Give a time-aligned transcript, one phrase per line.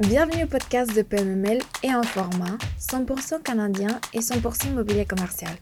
[0.00, 5.52] Bienvenue au podcast de PMML et en format 100% canadien et 100% immobilier commercial.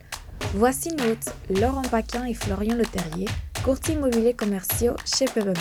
[0.54, 3.28] Voici nos Laurent Paquin et Florian Leterrier,
[3.62, 5.54] courtiers immobiliers commerciaux chez PMML.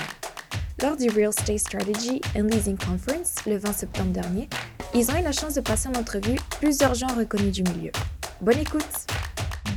[0.82, 4.48] Lors du Real Estate Strategy and Leasing Conference le 20 septembre dernier,
[4.96, 7.92] ils ont eu la chance de passer en entrevue plusieurs gens reconnus du milieu.
[8.40, 9.06] Bonne écoute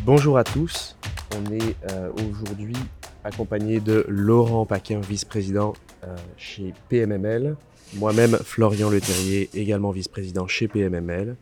[0.06, 0.96] Bonjour à tous,
[1.36, 2.76] on est euh, aujourd'hui
[3.24, 5.72] accompagné de Laurent Paquin, vice-président
[6.04, 7.56] euh, chez PMML,
[7.96, 11.36] moi-même Florian Leterrier, également vice-président chez PMML.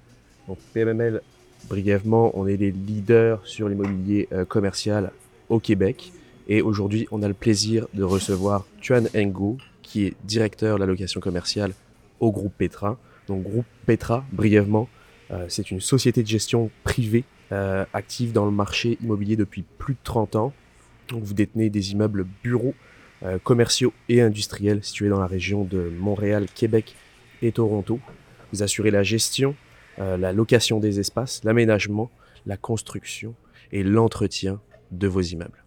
[0.48, 1.23] Donc PMML,
[1.69, 5.12] brièvement, on est les leaders sur l'immobilier euh, commercial
[5.48, 6.12] au Québec.
[6.48, 10.87] Et aujourd'hui, on a le plaisir de recevoir Tuan Ngo, qui est directeur de la
[10.87, 11.73] location commerciale
[12.20, 12.98] au groupe Petra.
[13.28, 14.89] Donc groupe Petra, brièvement,
[15.30, 19.95] euh, c'est une société de gestion privée euh, active dans le marché immobilier depuis plus
[19.95, 20.53] de 30 ans.
[21.09, 22.75] Donc vous détenez des immeubles bureaux,
[23.25, 26.95] euh, commerciaux et industriels situés dans la région de Montréal, Québec
[27.41, 28.01] et Toronto.
[28.53, 29.55] Vous assurez la gestion,
[29.98, 32.11] euh, la location des espaces, l'aménagement,
[32.47, 33.34] la construction
[33.70, 35.64] et l'entretien de vos immeubles.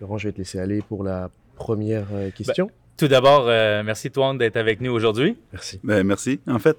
[0.00, 2.70] Laurent, je vais te laisser aller pour la première euh, question.
[2.96, 5.36] Tout d'abord, euh, merci Toine d'être avec nous aujourd'hui.
[5.52, 5.80] Merci.
[5.82, 6.40] Ben, merci.
[6.46, 6.76] En fait,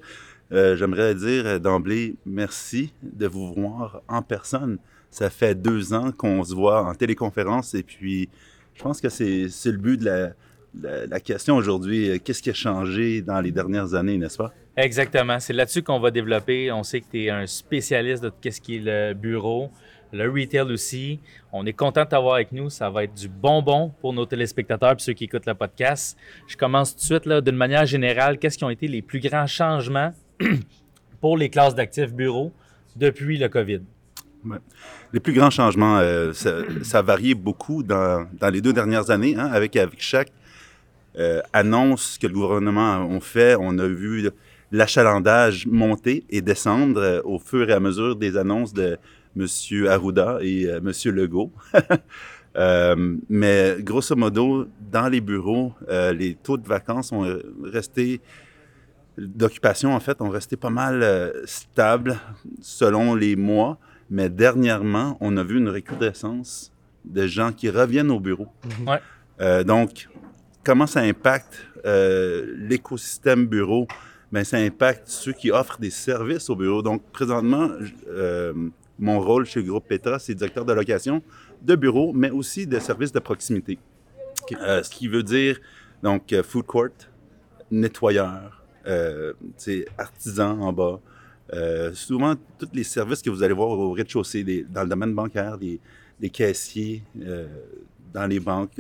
[0.52, 4.78] euh, j'aimerais dire d'emblée merci de vous voir en personne.
[5.12, 8.30] Ça fait deux ans qu'on se voit en téléconférence et puis
[8.82, 12.10] je pense que c'est le but de la, la, question aujourd'hui.
[12.10, 14.52] Euh, Qu'est-ce qui a changé dans les dernières années, n'est-ce pas?
[14.76, 16.72] Exactement, c'est là-dessus qu'on va développer.
[16.72, 19.70] On sait que tu es un spécialiste de ce qui est le bureau,
[20.12, 21.20] le retail aussi.
[21.54, 22.72] On est content de t'avoir avec nous.
[22.72, 26.18] Ça va être du bonbon pour nos téléspectateurs et ceux qui écoutent le podcast.
[26.48, 28.40] Je commence tout de suite d'une manière générale.
[28.40, 30.12] Qu'est-ce qui ont été les plus grands changements
[31.22, 32.52] pour les classes d'actifs bureaux
[32.96, 33.82] depuis le COVID?
[35.14, 39.36] Les plus grands changements, euh, ça, ça a varié beaucoup dans, les deux dernières années,
[39.38, 40.32] hein, avec, chaque
[41.18, 44.30] euh, annonce que le gouvernement a fait, on a vu
[44.72, 48.98] l'achalandage monter et descendre euh, au fur et à mesure des annonces de
[49.38, 49.48] M.
[49.88, 50.92] Arruda et M.
[51.06, 51.52] Legault.
[53.30, 57.26] Mais grosso modo, dans les bureaux, les taux de vacances ont
[57.64, 58.20] resté,
[59.18, 62.20] d'occupation en fait, ont resté pas mal stables
[62.62, 63.80] selon les mois.
[64.12, 66.72] Mais dernièrement, on a vu une recrudescence
[67.06, 68.48] de gens qui reviennent au bureau.
[68.86, 69.00] Ouais.
[69.40, 70.10] Euh, donc,
[70.66, 73.88] comment ça impacte euh, l'écosystème bureau?
[74.34, 76.82] Ben, ça impacte ceux qui offrent des services au bureau.
[76.82, 77.70] Donc, présentement,
[78.10, 78.54] euh,
[79.00, 81.24] mon rôle chez le groupe Petra, c'est directeur de location
[81.62, 83.80] de bureau, mais aussi de services de proximité.
[84.62, 85.58] Euh, ce qui veut dire,
[86.04, 86.90] donc, food court,
[87.72, 89.34] nettoyeur, euh,
[89.98, 91.00] artisan en bas.
[91.54, 95.58] Euh, souvent, tous les services que vous allez voir au rez-de-chaussée, dans le domaine bancaire,
[95.58, 95.80] des,
[96.30, 97.48] caissiers euh,
[98.14, 98.80] dans les banques,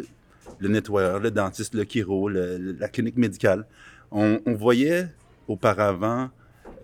[0.59, 3.66] le nettoyeur, le dentiste, le chiro, la clinique médicale.
[4.12, 5.08] On, voyait
[5.48, 6.30] auparavant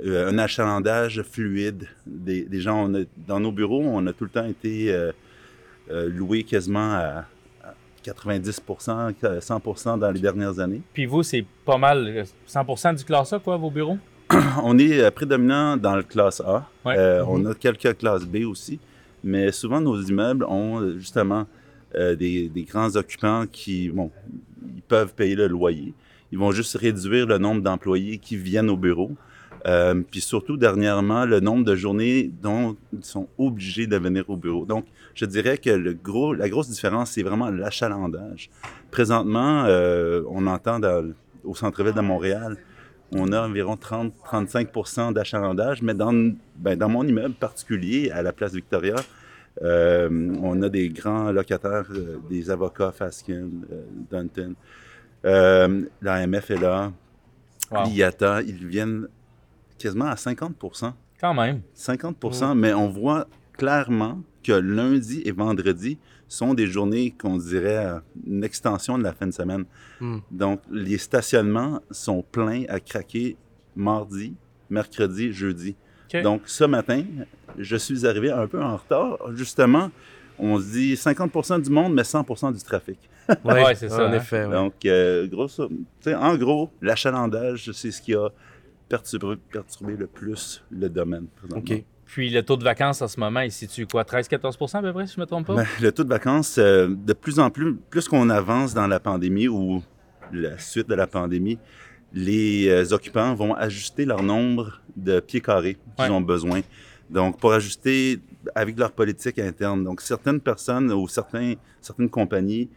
[0.04, 2.90] euh, un achalandage fluide des, gens.
[3.28, 5.12] Dans nos bureaux, on a tout le temps été euh,
[5.92, 7.26] euh, loué quasiment à,
[7.64, 7.74] à
[8.04, 10.82] 90% 100% dans les dernières années.
[10.94, 13.98] Puis vous, c'est pas mal euh, 100% du classe A, quoi, vos bureaux?
[14.64, 16.68] On est euh, prédominant dans le classe A.
[16.86, 16.96] Ouais.
[16.98, 18.80] Euh, On a quelques classes B aussi.
[19.24, 21.46] Mais souvent, nos immeubles ont euh, justement
[21.96, 24.12] euh, des, des grands occupants qui, bon,
[24.76, 25.94] ils peuvent payer le loyer.
[26.32, 29.12] Ils vont juste réduire le nombre d'employés qui viennent au bureau.
[29.66, 34.36] Euh, puis surtout, dernièrement, le nombre de journées dont ils sont obligés de venir au
[34.38, 34.66] bureau.
[34.66, 38.50] Donc, je dirais que le gros, la grosse différence, c'est vraiment l'achalandage.
[38.92, 39.66] Présentement,
[40.30, 41.12] on entend dans-
[41.44, 42.56] au centre-ville de Montréal,
[43.12, 46.14] on a environ 30-35% d'achalandage, mais dans,
[46.58, 48.96] ben, dans mon immeuble particulier, à la place Victoria,
[49.64, 50.10] euh,
[50.42, 54.54] on a des grands locataires, euh, des avocats, Faskin, euh, Dunton.
[55.26, 56.92] Euh, L'AMF est là,
[57.70, 57.84] Wow.
[57.90, 59.08] l'IATA, ils viennent
[59.78, 61.60] quasiment à 50% Quand même.
[61.76, 68.00] 50% mais on voit clairement que lundi et vendredi sont des journées qu'on dirait euh,
[68.26, 69.66] une extension de la fin de semaine.
[70.00, 70.20] Hmm.
[70.32, 73.38] Donc, les stationnements sont pleins à craquer
[73.76, 74.36] mardi,
[74.70, 75.76] mercredi, jeudi.
[76.24, 77.04] Donc, ce matin,
[77.58, 79.18] je suis arrivé un peu en retard.
[79.34, 79.92] Justement,
[80.40, 82.98] on se dit 50% du monde, mais 100% du trafic.
[83.44, 84.54] Ouais, c'est ça, En effet, ouais.
[84.54, 85.28] Donc, euh,
[86.00, 88.30] sais, en gros, l'achalandage, c'est ce qui a
[88.88, 91.28] perturbé, perturbé le plus le domaine.
[91.36, 91.76] présentement.
[91.76, 91.84] OK.
[92.08, 94.04] Puis le taux de vacances en ce moment, il situe quoi?
[94.04, 95.56] 13-14 à peu près, si je ne me trompe pas?
[95.56, 99.00] Ben, le taux de vacances, euh, de plus en plus, plus qu'on avance dans la
[99.00, 99.84] pandémie ou
[100.32, 101.60] la suite de la pandémie,
[102.14, 106.12] les euh, occupants vont ajuster leur nombre de pieds carrés qu'ils Ouais.
[106.12, 106.62] ont besoin.
[107.10, 108.20] Donc, pour ajuster
[108.56, 109.84] avec leur politique interne.
[109.84, 112.70] Donc, certaines personnes ou certains, certaines compagnies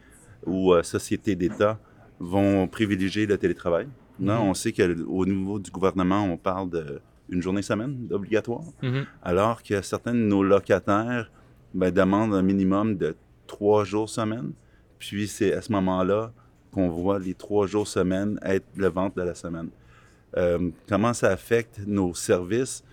[0.45, 1.79] ou euh, sociétés d'État
[2.19, 3.87] vont privilégier le télétravail.
[4.19, 4.49] Non, Mhm.
[4.49, 6.69] on sait qu'au niveau du gouvernement, on parle
[7.31, 9.05] d'une journée semaine obligatoire, Mhm.
[9.23, 11.31] alors que certains de nos locataires
[11.73, 13.15] ben, demandent un minimum de
[13.47, 14.51] trois jours semaine.
[14.99, 16.33] Puis c'est à ce moment-là
[16.71, 19.69] qu'on voit les trois jours semaine être le ventre de la semaine.
[20.37, 22.83] Euh, comment ça affecte nos services?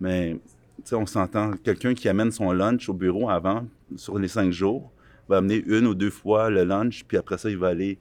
[0.00, 0.36] Mais
[0.84, 4.90] sais, on s'entend, quelqu'un qui amène son lunch au bureau avant, sur les cinq jours,
[5.28, 7.98] va amener une ou deux fois le lunch, puis après ça, il va aller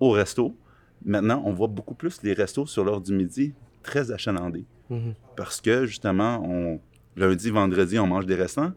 [0.00, 0.56] au resto.
[1.04, 3.52] Maintenant, on voit beaucoup plus les restos sur l'heure du midi
[3.82, 4.64] très achalandés.
[4.90, 5.14] Mhm.
[5.36, 6.80] Parce que, justement, on,
[7.16, 8.72] lundi, vendredi, on mange des restants.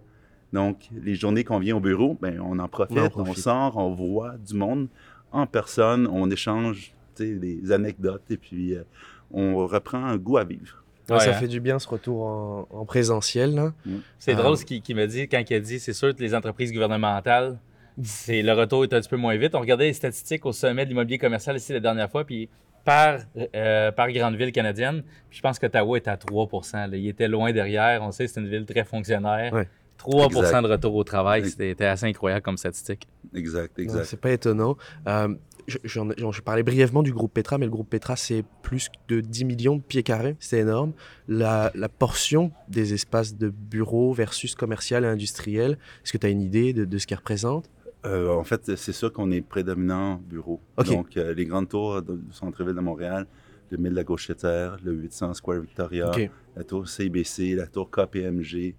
[0.54, 3.44] Donc, les journées qu'on vient au bureau, ben, on en profite, On en on, profite.
[3.44, 4.88] sort, on voit du monde
[5.31, 8.83] en personne, on échange des anecdotes et puis euh,
[9.31, 10.83] on reprend un goût à vivre.
[11.09, 11.33] Ouais, Ouais, ça hein.
[11.33, 13.56] fait du bien ce retour en, en présentiel.
[13.56, 13.74] Là.
[14.19, 14.36] C'est Ah.
[14.36, 16.71] drôle ce qu'il qu'il m'a dit quand il a dit c'est sûr que les entreprises
[16.71, 17.60] gouvernementales,
[18.03, 19.56] c'est le retour est un petit peu moins vite.
[19.56, 22.50] On regardait les statistiques au sommet de l'immobilier commercial ici la dernière fois, puis
[22.88, 23.19] par,
[23.54, 26.88] euh, par grande ville canadienne, puis je pense qu'Ottawa est à 3 là.
[26.94, 28.01] Il était loin derrière.
[28.01, 29.51] On sait que c'est une ville très fonctionnaire.
[29.51, 29.68] Ouais.
[29.98, 30.62] 3 Exact.
[30.62, 33.06] de retour au travail, c'était assez incroyable comme statistique.
[33.36, 34.06] Exact, Ouais, exact.
[34.06, 34.78] C'est pas étonnant.
[35.06, 35.36] Euh,
[35.68, 39.75] je, parlais brièvement du groupe Petra, mais le groupe Petra, c'est plus de 10 millions
[39.75, 40.38] de pieds carrés.
[40.39, 40.94] C'est énorme.
[41.28, 45.72] La, la portion des espaces de bureaux versus commercial et industriel,
[46.06, 47.69] est-ce que tu as une idée de, de ce qu'ils représentent?
[48.05, 50.61] Euh, en fait, c'est sûr qu'on est prédominant bureau.
[50.85, 53.25] Donc, euh, les grandes tours du centre-ville de Montréal,
[53.69, 56.11] le 1000 de la Gauchetière, le 800 Square Victoria,
[56.55, 58.75] la tour CBC, la tour KPMG.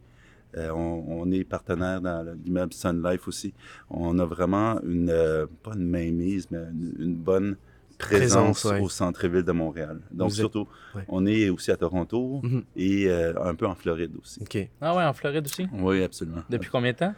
[0.56, 3.52] Euh, on, on est partenaire dans l'immeuble Sun Life aussi.
[3.90, 7.56] On a vraiment une, euh, pas une mainmise, mais une, une bonne
[7.98, 8.80] présence, Présence, ouais.
[8.80, 10.00] au centre-ville de Montréal.
[10.10, 11.02] Donc, Vous êtes- surtout, ouais.
[11.08, 12.62] on est aussi à Toronto Mhm.
[12.76, 14.40] et euh, un peu en Floride aussi.
[14.40, 14.68] Ok.
[14.80, 15.66] Ah ouais, en Floride aussi?
[15.72, 16.42] Oui, absolument.
[16.48, 17.14] Depuis combien de temps?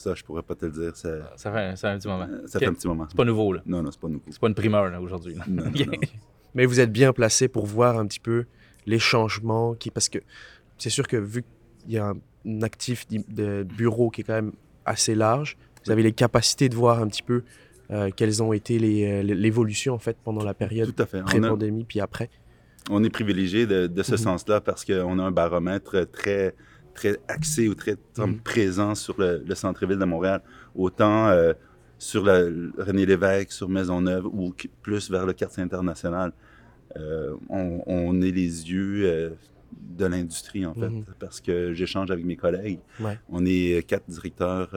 [0.00, 0.96] Ça, je pourrais pas te le dire.
[0.96, 2.26] Ça, Ça fait, ça fait un petit moment.
[2.46, 3.06] ça fait un petit moment.
[3.10, 3.60] C'est pas nouveau, là.
[3.66, 4.24] Non, non, c'est pas nouveau.
[4.30, 5.34] C'est pas une primeur, là, aujourd'hui.
[5.34, 5.44] là.
[5.46, 5.86] Non, non, Ok.
[5.86, 5.92] non.
[6.54, 8.46] Mais vous êtes bien placé pour voir un petit peu
[8.86, 10.18] les changements qui, parce que
[10.78, 11.44] c'est sûr que vu
[11.82, 12.06] qu'il y a
[12.46, 14.52] un, actif de bureau qui est quand même
[14.86, 17.42] assez large, vous avez les capacités de voir un petit peu
[17.90, 21.18] euh, quelles ont été les, euh, l'évolution en fait pendant la période Tout à fait.
[21.18, 22.30] On, a- pré-pandémie puis après.
[22.88, 24.18] on est privilégié de, de ce Mhm.
[24.18, 26.54] sens-là parce qu'on a un baromètre très,
[27.00, 28.40] très axé ou très comme, Mhm.
[28.52, 30.40] présent sur le, le centre-ville de Montréal.
[30.74, 31.52] Autant euh,
[31.98, 32.38] sur la,
[32.86, 36.32] René Lévesque, sur Maisonneuve ou plus vers le quartier international.
[36.96, 39.30] Euh, on, on est les yeux euh,
[40.00, 41.04] de l'industrie, en fait, Mhm.
[41.18, 42.80] parce que j'échange avec mes collègues.
[43.00, 43.18] Ouais.
[43.30, 44.70] On est quatre directeurs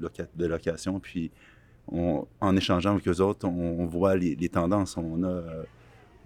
[0.00, 1.30] loca- de location, puis
[1.88, 4.96] on- en échangeant avec eux autres, on, on voit les, les tendances.
[4.96, 5.42] On a,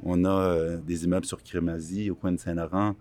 [0.02, 2.94] on a des immeubles sur Crémazie, au coin de Saint-Laurent,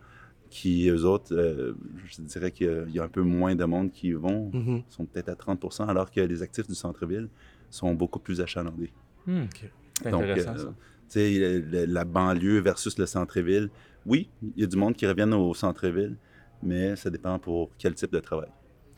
[0.49, 1.73] qui, eux autres, euh,
[2.05, 4.13] je dirais qu'il y a- il y a un peu moins de monde qui y
[4.13, 4.83] vont, Mhm.
[4.89, 7.27] sont peut-être à 30 alors que les actifs du centre-ville
[7.69, 8.91] sont beaucoup plus achalandés.
[9.27, 9.69] Ok.
[10.03, 10.71] C'est Donc, intéressant, euh,
[11.09, 11.85] ça.
[11.87, 13.69] La banlieue versus le centre-ville,
[14.05, 16.15] oui, il y a du monde qui revient au centre-ville,
[16.63, 18.49] mais ça dépend pour quel type de travail.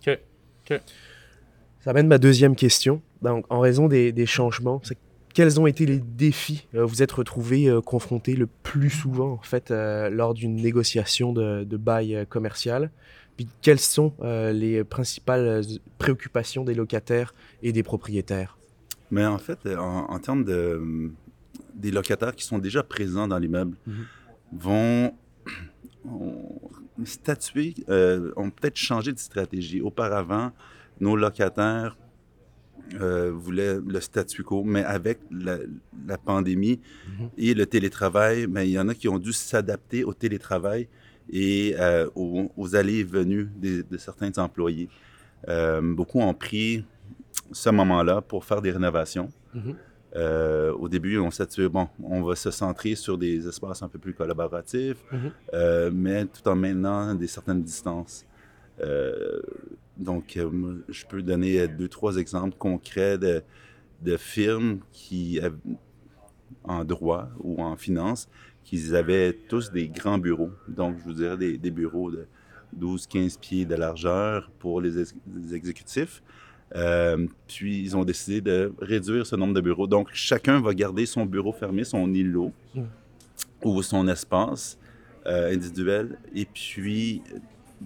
[0.08, 0.82] OK.
[1.80, 3.02] Ça amène ma deuxième question.
[3.22, 4.98] Donc, en raison des, des changements, c'est-
[5.40, 9.42] quels ont été les défis euh, vous êtes retrouvés euh, confrontés le plus souvent en
[9.42, 12.92] fait euh, lors d'une négociation de, de bail commercial?
[13.38, 15.62] Puis quelles sont les principales
[15.98, 17.34] préoccupations des locataires
[17.64, 18.58] et des propriétaires?
[19.12, 21.10] Mais en fait, en, en termes de,
[21.74, 24.06] des locataires qui sont déjà présents dans l'immeuble, Mhm.
[24.52, 25.14] vont
[26.04, 26.60] ont
[27.06, 29.80] statuer, euh, ont peut-être changé de stratégie.
[29.80, 30.52] Auparavant,
[31.00, 31.96] nos locataires
[33.00, 35.58] euh, voulaient le statu quo, mais avec la,
[36.08, 37.30] la pandémie Mhm.
[37.38, 40.88] et le télétravail, ben, il y en a qui ont dû s'adapter au télétravail
[41.32, 44.90] et euh, aux, aux allées et venues de certains employés.
[45.48, 46.84] Euh, beaucoup ont pris
[47.52, 49.30] ce moment-là pour faire des rénovations.
[49.54, 49.76] Mhm.
[50.16, 53.88] Euh, au début, on s'est dit, bon, on va se centrer sur des espaces un
[53.88, 55.32] peu plus collaboratifs, Mhm.
[55.54, 58.26] euh, mais tout en maintenant des certaines distances.
[60.00, 60.50] Donc, euh,
[60.90, 63.44] je peux donner euh, deux, trois exemples concrets de,
[64.02, 65.40] de firmes qui,
[66.64, 68.30] en droit ou en finance,
[68.64, 70.52] qui avaient tous des grands bureaux.
[70.68, 72.28] Donc, je vous dirais des, des bureaux de
[72.80, 76.22] 12-15 pieds de largeur pour les, ex- les exécutifs.
[76.76, 79.88] Euh, puis, ils ont décidé de réduire ce nombre de bureaux.
[79.88, 82.82] Donc, chacun va garder son bureau fermé, son îlot Mm.
[83.66, 84.78] ou son espace
[85.26, 86.20] euh, individuel.
[86.36, 87.24] Et puis,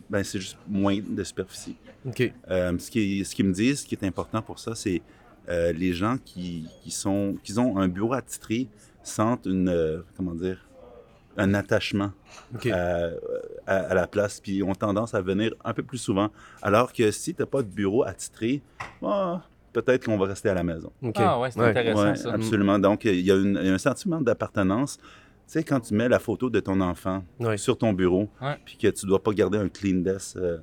[0.09, 1.75] ben, c'est juste moins de superficie.
[2.05, 2.31] Ok.
[2.49, 5.01] Euh, ce qu'ils ce qu'ils me disent, ce qui est important pour ça, c'est
[5.49, 8.67] euh, les gens qui, qui, sont, qui ont un bureau attitré
[9.03, 10.57] sentent une, euh, comment dire,
[11.35, 12.11] un attachement
[12.53, 12.67] Ok.
[12.67, 13.09] à,
[13.67, 16.29] à- à la place, puis ont tendance à venir un peu plus souvent.
[16.61, 18.61] Alors que si tu n'as pas de bureau attitré,
[19.03, 19.41] ah,
[19.73, 20.91] peut-être qu'on va rester à la maison.
[21.01, 21.15] OK.
[21.17, 21.69] Ah ouais, c'est Ouais.
[21.69, 22.31] intéressant Ouais, ça.
[22.33, 22.77] absolument.
[22.79, 24.99] Donc, y, il y a un sentiment d'appartenance.
[25.53, 27.23] Tu sais, quand tu mets la photo de ton enfant
[27.57, 28.27] sur ton bureau,
[28.65, 30.57] puis que tu dois pas garder un clean desk, euh,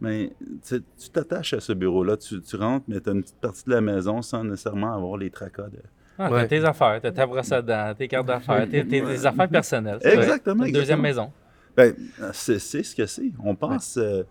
[0.00, 0.32] mais
[0.66, 2.16] tu t'attaches à ce bureau-là.
[2.16, 5.16] Tu, tu rentres, mais tu as une petite partie de la maison sans nécessairement avoir
[5.18, 5.68] les tracas.
[5.68, 5.78] De...
[6.18, 6.40] Ah, Ouais.
[6.42, 9.48] T'as tes affaires, t'as ta brosse à dents, tes cartes d'affaires, tes, tes- tes affaires
[9.48, 9.98] personnelles.
[10.02, 11.30] Exactement, Une Deuxième exactement.
[11.76, 11.92] maison.
[11.94, 11.94] Ben,
[12.32, 13.30] c'est ce que c'est.
[13.38, 14.24] On passe euh,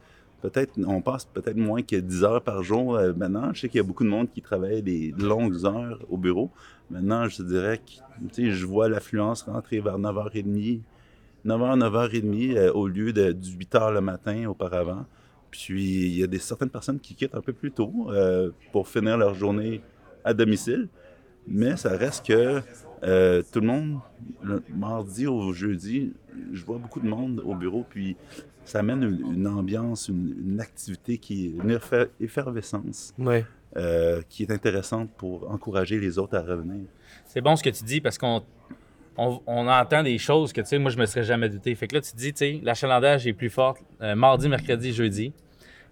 [0.43, 3.53] peut-être on passe peut-être moins que 10 heures par jour euh, maintenant.
[3.53, 6.51] Je sais qu'il y a beaucoup de monde qui travaille des longues heures au bureau.
[6.91, 10.81] Maintenant, je dirais que je vois l'affluence rentrer vers 9h30,
[11.45, 15.05] 9h, 9h30 euh, au lieu de 8h le matin auparavant.
[15.49, 18.87] Puis il y a des, certaines personnes qui quittent un peu plus tôt euh, pour
[18.87, 19.81] finir leur journée
[20.25, 20.89] à domicile.
[21.47, 22.61] Mais ça reste que
[23.03, 23.99] euh, tout le monde,
[24.43, 26.13] le mardi au jeudi,
[26.51, 28.15] je vois beaucoup de monde au bureau, puis
[28.65, 33.13] ça amène une, une ambiance, une, une activité qui est une effer- effervescence
[33.75, 36.85] euh, qui est intéressante pour encourager les autres à revenir.
[37.25, 38.43] C'est bon ce que tu dis parce qu'on
[39.17, 41.75] on, on entend des choses que, tu sais, moi, je me serais jamais douté.
[41.75, 44.93] Fait que là, tu te dis, tu sais, l'achalandage est plus fort euh, mardi, mercredi,
[44.93, 45.33] jeudi,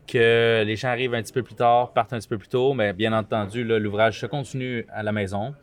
[0.08, 2.74] que les gens arrivent un petit peu plus tard, partent un petit peu plus tôt,
[2.74, 5.54] mais bien entendu, l'ouvrage se continue à la maison.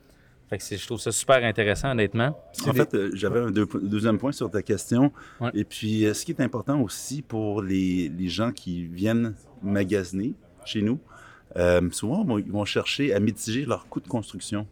[0.48, 2.38] Fait que c'est- je trouve ça super intéressant, honnêtement.
[2.66, 5.12] En fait, euh, j'avais un deux- deuxième point sur ta question.
[5.40, 5.50] Ouais.
[5.54, 10.34] Et puis, euh, ce qui est important aussi pour les, les gens qui viennent magasiner
[10.64, 10.98] chez nous,
[11.56, 14.66] euh, souvent, ils vont chercher à mitiger leurs coûts de construction.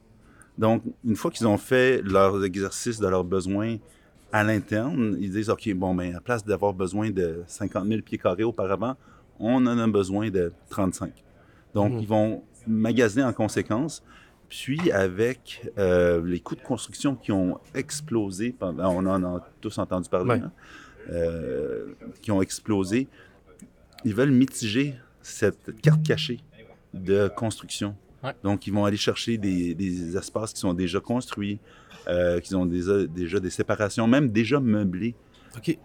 [0.57, 3.77] Donc, une fois qu'ils ont fait leurs exercices de leurs besoins
[4.33, 8.19] à l'interne, ils disent, OK, bon, ben, à place d'avoir besoin de 50 000 pieds
[8.19, 8.95] carrés auparavant,
[9.39, 11.13] on en a besoin de 35.
[11.75, 11.99] Donc, Mhm.
[12.01, 14.03] ils vont magasiner en conséquence.
[14.49, 19.77] Puis, avec euh, les coûts de construction qui ont explosé, pendant, on en a tous
[19.79, 20.41] entendu parler, Ouais.
[20.41, 20.53] hein,
[21.11, 21.87] euh,
[22.23, 23.09] qui ont explosé,
[24.05, 26.41] ils veulent mitiger cette carte cachée
[26.95, 27.97] de construction.
[28.23, 28.35] Ouais.
[28.45, 31.59] Donc, ils vont aller chercher des, des espaces qui sont déjà construits,
[32.09, 35.15] euh, qui ont déjà, déjà des séparations, même déjà meublés.
[35.57, 35.77] OK.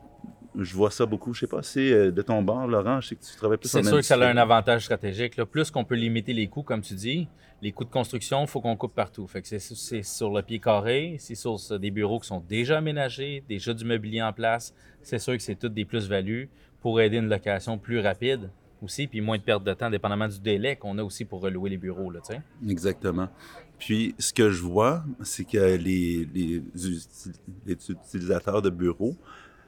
[0.57, 1.33] Je vois ça beaucoup.
[1.33, 3.69] Je sais pas si euh, de ton bord, Laurent, je sais que tu travailles plus
[3.69, 5.37] C'est sûr que ça a un avantage stratégique.
[5.37, 5.45] Là.
[5.45, 7.27] Plus qu'on peut limiter les coûts, comme tu dis,
[7.61, 9.25] les coûts de construction, il faut qu'on coupe partout.
[9.27, 12.79] Fait que c'est, c'est sur le pied carré, c'est sur des bureaux qui sont déjà
[12.79, 14.73] aménagés, déjà du mobilier en place.
[15.01, 16.49] C'est sûr que c'est toutes des plus-values
[16.81, 18.49] pour aider une location plus rapide
[18.81, 21.69] aussi, puis moins de perte de temps, dépendamment du délai qu'on a aussi pour relouer
[21.69, 22.09] les bureaux.
[22.09, 22.19] Là.
[22.67, 23.29] Exactement.
[23.77, 27.31] Puis, ce que je vois, c'est que les, les, uti-
[27.65, 29.15] les utilisateurs de bureaux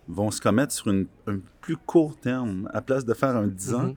[0.07, 2.69] vont se commettre sur une- un plus court terme.
[2.73, 3.95] À place de faire un 10 ans,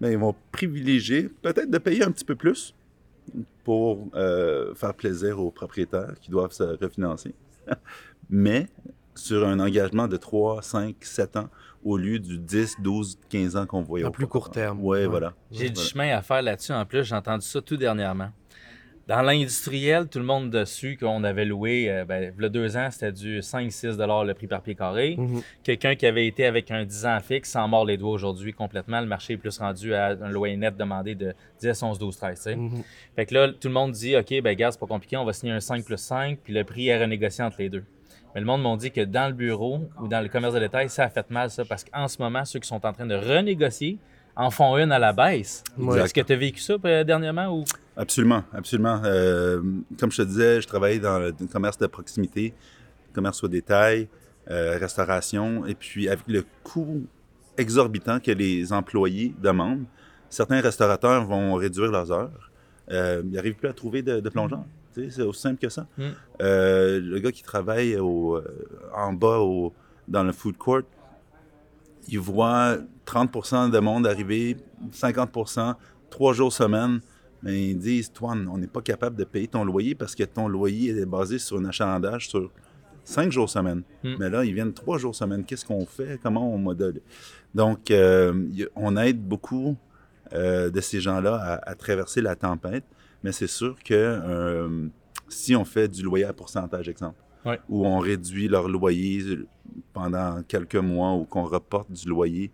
[0.00, 2.74] ben, ils vont privilégier peut-être de payer un petit peu plus
[3.64, 7.34] pour euh, faire plaisir aux propriétaires qui doivent se refinancer.
[8.30, 8.68] Mais
[9.14, 11.48] sur un engagement de 3, 5, 7 ans
[11.84, 14.80] au lieu du 10, 12, 15 ans qu'on voyait En plus court terme.
[14.80, 15.06] Ouais, Ouais.
[15.06, 15.34] voilà.
[15.52, 16.72] J'ai du chemin à faire là-dessus.
[16.72, 18.30] En plus, j'ai entendu ça tout dernièrement.
[19.06, 22.74] Dans l'industriel, tout le monde dessus qu'on avait loué, euh, ben, il y a deux
[22.78, 25.16] ans, c'était du 5-6 le prix par pied carré.
[25.18, 25.42] Mhm.
[25.62, 29.00] Quelqu'un qui avait été avec un 10 ans fixe s'en mord les doigts aujourd'hui complètement.
[29.00, 32.36] Le marché est plus rendu à un loyer net demandé de 10, 11, 12, 13.
[32.38, 32.56] tu sais.
[32.56, 32.82] Mhm.
[33.14, 35.34] Fait que là, tout le monde dit OK, ben gars, c'est pas compliqué, on va
[35.34, 37.84] signer un 5 plus 5, puis le prix est renégocié entre les deux.
[38.34, 40.88] Mais le monde m'a dit que dans le bureau ou dans le commerce de détail,
[40.88, 43.14] ça a fait mal, ça, parce qu'en ce moment, ceux qui sont en train de
[43.14, 43.98] renégocier
[44.36, 45.62] en font une à la baisse.
[45.78, 46.00] Ouais.
[46.00, 47.64] Est-ce que tu as vécu ça euh, dernièrement ou?
[47.96, 49.00] Absolument, absolument.
[49.04, 49.60] Euh,
[49.98, 52.52] comme je te disais, je travaille dans le commerce de proximité,
[53.12, 54.08] commerce au détail,
[54.50, 57.04] euh, restauration, et puis avec le coût
[57.56, 59.84] exorbitant que les employés demandent,
[60.28, 62.50] certains restaurateurs vont réduire leurs heures.
[62.90, 64.64] Euh, ils n'arrivent plus à trouver de, de plongeurs.
[65.10, 65.86] C'est aussi simple que ça.
[65.96, 66.02] Mm.
[66.40, 68.40] Le gars qui travaille au,
[68.94, 69.72] en bas au-
[70.06, 70.82] dans le food court,
[72.08, 74.56] il voit 30% de monde arriver,
[74.92, 75.74] 50%
[76.10, 77.00] trois jours semaine.
[77.42, 80.48] Mais ils disent, toi, on n'est pas capable de payer ton loyer parce que ton
[80.48, 82.50] loyer est basé sur un achalandage sur
[83.04, 83.82] cinq jours semaine.
[84.02, 84.14] Mm.
[84.18, 85.44] Mais là, ils viennent trois jours semaine.
[85.44, 86.18] Qu'est-ce qu'on fait?
[86.22, 87.00] Comment on modèle?
[87.54, 88.32] Donc, euh,
[88.74, 89.76] on aide beaucoup
[90.32, 92.84] euh, de ces gens-là à, à traverser la tempête.
[93.22, 94.86] Mais c'est sûr que euh,
[95.28, 97.60] si on fait du loyer à pourcentage, exemple, Ouais.
[97.68, 99.22] où on réduit leur loyer
[99.92, 102.50] pendant quelques mois ou qu'on reporte du loyer,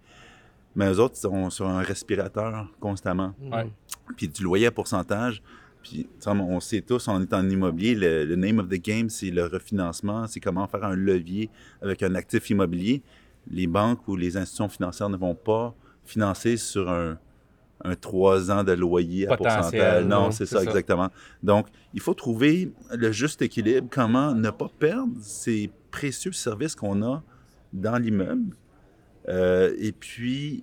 [0.74, 3.70] mais eux autres sont sur un respirateur constamment Ouais.
[4.16, 5.42] puis du loyer à pourcentage.
[5.82, 9.30] Puis, on sait tous, on est en immobilier, le, le name of the game, c'est
[9.30, 11.48] le refinancement, c'est comment faire un levier
[11.80, 13.02] avec un actif immobilier.
[13.50, 15.74] Les banques ou les institutions financières ne vont pas
[16.04, 17.16] financer sur un,
[17.82, 20.04] un 3 ans de loyer à Potentiel, pourcentage.
[20.04, 20.64] Non, non, c'est c'est ça, ça.
[20.68, 21.08] exactement.
[21.42, 27.02] Donc, il faut trouver le juste équilibre, comment ne pas perdre ces précieux services qu'on
[27.02, 27.22] a
[27.72, 28.54] dans l'immeuble.
[29.28, 30.62] Euh, et puis,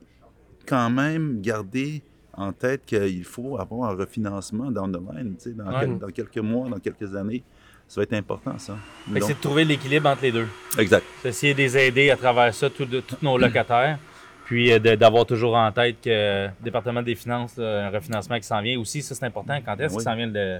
[0.68, 2.02] quand même garder
[2.34, 5.74] en tête qu'il faut avoir un refinancement dans le domaine, tu sais, dans, Ouais.
[5.82, 7.44] quel- dans quelques mois, dans quelques années.
[7.88, 8.76] Ça va être important, ça.
[9.08, 10.48] Que Donc- c'est de trouver l'équilibre entre les deux.
[10.78, 11.06] exact.
[11.22, 12.88] C'est essayer de les aider à travers ça, tous
[13.22, 13.98] nos locataires.
[14.46, 16.10] Puis euh, d'avoir toujours en tête que
[16.48, 19.58] le département des finances, un refinancement qui s'en vient aussi, ça c'est important.
[19.66, 19.98] Quand est-ce Oui.
[19.98, 20.60] qu'il s'en vient le,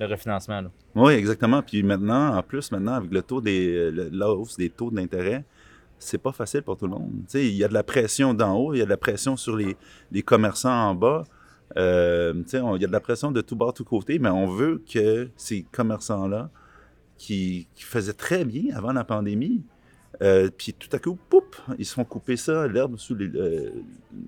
[0.00, 0.60] le refinancement?
[0.62, 0.70] Là?
[0.94, 1.62] Oui, exactement.
[1.62, 5.44] Puis maintenant, en plus, maintenant, avec le taux des, la hausse des taux d'intérêt,
[5.98, 7.10] c'est pas facile pour tout le monde.
[7.24, 8.96] Tu sais, il y a de la pression d'en haut, il y a de la
[8.96, 9.76] pression sur les,
[10.12, 11.24] les commerçants en bas.
[11.76, 14.18] Euh, tu sais, on- il y a de la pression de tout bord, tout côté,
[14.18, 16.50] mais on veut que ces commerçants-là,
[17.18, 19.62] qui, qui faisaient très bien avant la pandémie,
[20.22, 23.70] euh, puis tout à coup, poup, ils se font couper ça, l'herbe sous les, euh,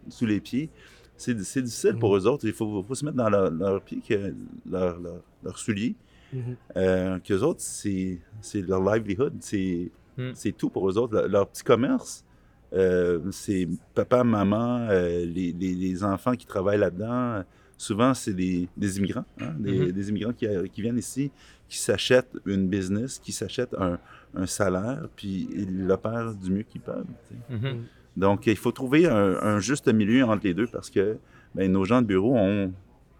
[0.08, 0.68] sous les pieds.
[1.16, 2.46] C'est difficile pour eux autres.
[2.46, 4.32] Il faut, faut se mettre dans leur, leur pied, que,
[4.70, 5.94] leur, leur, leur soulier.
[6.32, 6.56] Mhm.
[6.76, 10.32] Euh, qu'eux autres, c'est c'est leur livelihood, c'est Hmm.
[10.34, 11.14] c'est tout pour eux autres.
[11.14, 12.24] Leur, leur petit commerce,
[12.72, 17.44] euh, c'est papa, maman, euh, les, les- les enfants qui travaillent là-dedans.
[17.76, 19.92] Souvent, c'est des, des immigrants, hein, des, Mhm.
[19.92, 21.30] des immigrants qui, qui viennent ici,
[21.68, 23.98] qui s'achètent une business, qui s'achètent un,
[24.34, 27.06] un salaire, puis ils l'opèrent du mieux qu'ils peuvent.
[27.28, 27.54] sais.
[27.54, 27.84] Mhm.
[28.16, 31.18] Donc, il faut trouver un, un juste milieu entre les deux parce que
[31.54, 32.72] ben, nos gens de bureau ont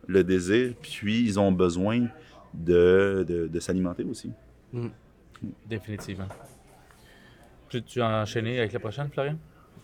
[0.09, 2.09] le désir, puis ils ont besoin
[2.53, 4.33] de, de, de s'alimenter aussi.
[5.69, 6.27] Définitivement.
[7.69, 9.37] Tu, tu as enchaîné avec la prochaine, Florian?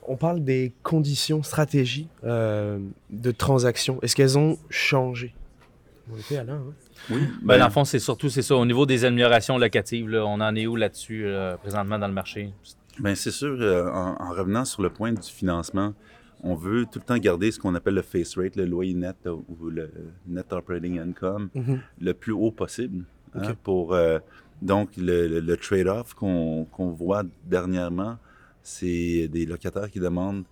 [0.07, 2.79] On parle des conditions, stratégies euh,
[3.11, 3.99] de transaction.
[4.03, 5.35] Est-ce qu'elles ont changé?
[6.13, 6.73] On était Alain, hein?
[7.11, 8.57] Oui, Ben, dans le fond, c'est surtout c'est ça.
[8.57, 12.13] Au niveau des améliorations locatives, là, on en est où là-dessus euh, présentement dans le
[12.15, 12.53] marché?
[13.01, 15.93] Ben, c'est sûr, euh, en, en revenant sur le point du financement,
[16.43, 19.17] on veut tout le temps garder ce qu'on appelle le face rate, le loyer net
[19.27, 19.91] ou le
[20.27, 21.81] net operating income, Mhm.
[22.01, 23.05] le plus haut possible.
[23.37, 24.21] hein, pour, euh,
[24.65, 26.67] donc, le, le- le trade-off qu'on
[26.99, 28.17] voit dernièrement,
[28.63, 30.45] c'est des locataires qui demandent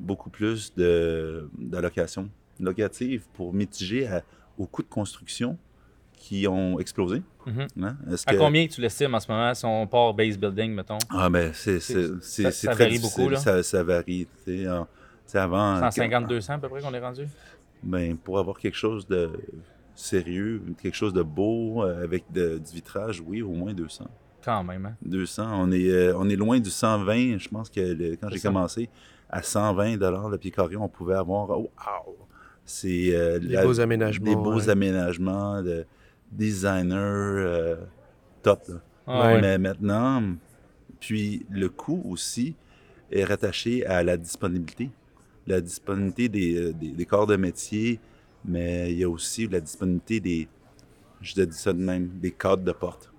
[0.00, 4.22] beaucoup plus de- d'allocations locatives pour mitiger à-
[4.58, 5.56] aux coûts de construction
[6.14, 7.22] qui ont explosé.
[7.46, 7.96] Hein?
[8.10, 10.98] Est-ce À que- combien tu l'estimes en ce moment si on part base building, mettons?
[11.10, 13.36] ah ben c'est ça- ça très varie beaucoup, là?
[13.38, 14.26] Ça, ça varie.
[14.44, 14.90] Tu sais, en- tu
[15.26, 15.80] sais, avant.
[15.80, 17.26] 150-200 à peu près qu'on est rendu?
[17.82, 19.30] Ben pour avoir quelque chose de
[19.98, 24.06] sérieux, quelque chose de beau euh, avec de- du vitrage, oui, au moins 200.
[24.44, 24.94] Quand même, hein?
[25.02, 25.46] 200.
[25.52, 27.38] On est euh, on est loin du 120.
[27.38, 28.88] Je pense que le- quand j'ai commencé
[29.28, 31.50] à 120 dollars le pied carré, on pouvait avoir.
[31.50, 32.16] Oh, wow!
[32.64, 34.26] C'est euh, Des la- beaux aménagements.
[34.26, 34.68] des beaux ouais.
[34.70, 35.84] aménagements de
[36.30, 37.76] designer euh,
[38.42, 38.62] top.
[38.68, 38.74] là.
[39.06, 39.40] Ah, ouais.
[39.40, 40.22] Mais maintenant,
[41.00, 42.54] puis le coût aussi
[43.10, 44.90] est rattaché à la disponibilité.
[45.46, 48.00] La disponibilité des, euh, des- des corps de métier,
[48.44, 50.48] mais il y a aussi la disponibilité des,
[51.20, 53.10] je te dis ça de même, des cadres de porte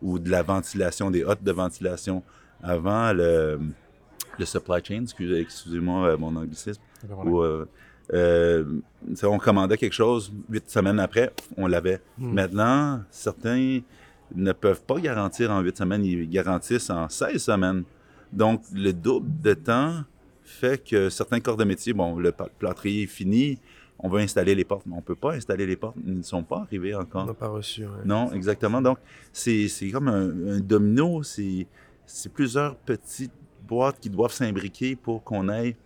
[0.00, 2.22] ou de la ventilation, des hottes de ventilation.
[2.62, 3.58] Avant, le,
[4.38, 6.80] le supply chain, excusez- excusez-moi euh, mon anglicisme,
[7.24, 7.66] où, euh,
[8.12, 8.64] euh,
[9.24, 12.00] on commandait quelque chose, huit semaines après, on l'avait.
[12.16, 12.32] Hmm.
[12.32, 13.80] Maintenant, certains
[14.34, 17.84] ne peuvent pas garantir en huit semaines, ils garantissent en 16 semaines.
[18.32, 20.04] Donc, le double de temps
[20.42, 23.58] fait que certains corps de métier, bon, le plâtrier est fini,
[24.00, 26.22] on va installer les portes, mais on ne peut pas installer les portes, ils ne
[26.22, 27.26] sont pas arrivés On encore.
[27.26, 27.84] n'a pas reçu.
[27.84, 27.90] ouais.
[28.04, 28.80] Non, exactement.
[28.80, 28.98] Donc,
[29.32, 31.22] c'est c'est comme un, un domino.
[31.22, 31.66] C'est
[32.06, 33.32] c'est plusieurs petites
[33.68, 35.76] boîtes qui doivent s'imbriquer pour qu'on ait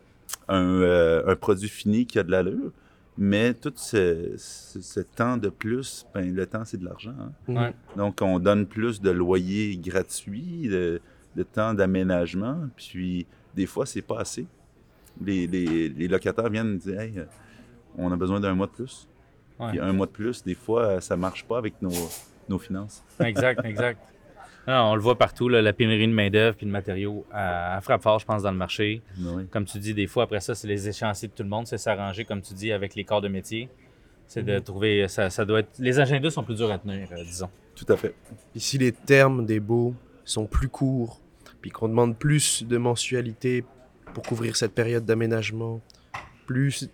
[0.49, 2.71] un, euh, un produit fini qui a de l'allure.
[3.19, 7.13] Mais tout ce, ce- ce temps de plus, ben, le temps, c'est de l'argent.
[7.21, 7.33] hein.
[7.49, 7.75] Ouais.
[7.97, 10.99] Donc, on donne plus de loyers gratuits, de,
[11.37, 14.47] de temps d'aménagement, puis des fois, c'est pas assez.
[15.23, 17.13] Les, les- les locataires viennent dire Hey,
[17.99, 19.09] on a besoin d'un mois de plus.
[19.59, 19.71] Ouais.
[19.71, 21.93] Puis un mois de plus, des fois, ça marche pas avec nos,
[22.49, 23.05] nos finances.
[23.21, 24.01] Exact, exact.
[24.67, 27.27] Non, on le voit partout, là, la pénurie de main-d'œuvre et de matériaux.
[27.35, 27.41] Elle,
[27.77, 29.03] elle frappe fort, je pense, dans le marché.
[29.19, 29.47] Oui.
[29.51, 31.67] Comme tu dis, des fois, après ça, c'est les échéanciers de tout le monde.
[31.67, 33.69] C'est s'arranger, comme tu dis, avec les corps de métier.
[34.29, 35.09] C'est de trouver.
[35.09, 35.71] Ça, ça doit être.
[35.79, 37.51] Les agendas sont plus durs à tenir, euh, disons.
[37.75, 38.15] Tout à fait.
[38.53, 41.21] Puis si les termes des baux sont plus courts,
[41.61, 43.65] puis qu'on demande plus de mensualité
[44.15, 45.81] pour couvrir cette période d'aménagement,
[46.47, 46.89] plus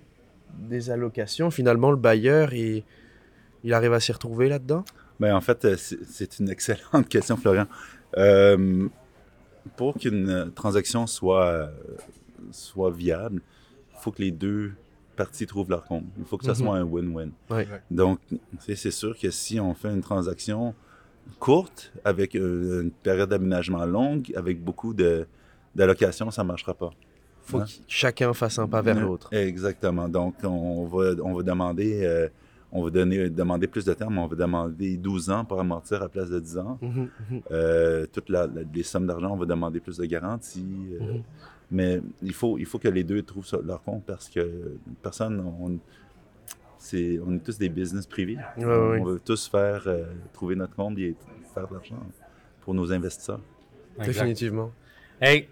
[0.58, 2.84] des allocations, finalement, le bailleur, il,
[3.64, 4.84] il arrive à s'y retrouver là-dedans?
[5.20, 7.66] Ben, en fait, euh, c'est une excellente question, Florian.
[8.16, 8.88] Euh,
[9.76, 11.66] pour qu'une transaction soit, euh,
[12.52, 13.42] soit viable,
[13.92, 14.72] il faut que les deux
[15.16, 16.04] parties trouvent leur compte.
[16.18, 16.56] Il faut que ça Mhm.
[16.56, 17.30] soit un win-win.
[17.90, 18.20] Donc,
[18.60, 20.74] c'est sûr que si on fait une transaction
[21.40, 24.94] courte, avec euh, une période d'aménagement longue, avec beaucoup
[25.74, 26.90] d'allocations, ça ne marchera pas.
[27.48, 27.64] Faut Ouais.
[27.64, 29.28] que chacun fasse un pas vers l'autre.
[29.32, 30.08] Exactement.
[30.08, 32.28] Donc, on va, on va demander, euh,
[32.70, 35.96] on va donner, demander plus de temps, mais on va demander 12 ans pour amortir
[35.98, 36.78] à la place de 10 ans.
[36.82, 37.40] Mhm, mhm.
[37.50, 40.88] Euh, toutes la- la- les sommes d'argent, on va demander plus de garanties.
[40.92, 41.22] euh, Mhm.
[41.70, 45.78] Mais il faut, il faut que les deux trouvent leur compte parce que personne, on-
[46.78, 48.38] c'est, on est tous des business privés.
[48.56, 51.14] Ouais, on, veut tous faire, euh, trouver notre compte et
[51.54, 51.96] faire de l'argent
[52.62, 53.40] pour nos investisseurs.
[53.98, 54.06] Exact.
[54.12, 54.70] Définitivement.
[55.20, 55.48] Hey,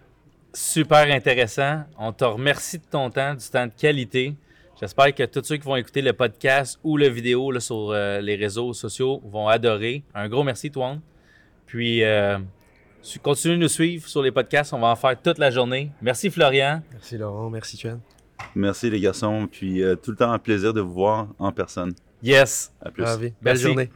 [0.56, 1.84] super intéressant.
[1.98, 4.34] On te remercie de ton temps, du temps de qualité.
[4.80, 8.20] J'espère que tous ceux qui vont écouter le podcast ou la vidéo là, sur euh,
[8.20, 10.02] les réseaux sociaux vont adorer.
[10.14, 11.00] Un gros merci, Toine.
[11.66, 12.38] Puis, euh,
[13.02, 14.72] su- continue de nous suivre sur les podcasts.
[14.74, 15.90] On va en faire toute la journée.
[16.02, 16.82] Merci, Florian.
[16.92, 18.00] Merci Laurent, merci Tuan.
[18.54, 21.94] Merci les garçons, puis euh, tout le temps un plaisir de vous voir en personne.
[22.22, 22.72] Yes.
[22.82, 23.02] À plus.
[23.02, 23.28] Ravi.
[23.28, 23.62] Belle Merci.
[23.62, 23.90] journée.